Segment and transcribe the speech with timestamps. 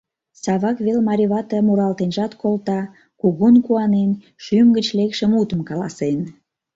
[0.43, 2.81] Савак вел марий вате муралтенжат колта,
[3.21, 4.11] кугун куанен,
[4.43, 6.19] шӱм гыч лекше мутым каласен!